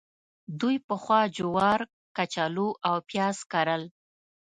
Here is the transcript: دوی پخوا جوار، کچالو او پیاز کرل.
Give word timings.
دوی 0.59 0.75
پخوا 0.87 1.19
جوار، 1.37 1.79
کچالو 2.15 2.67
او 2.87 2.95
پیاز 3.09 3.37
کرل. 3.51 3.83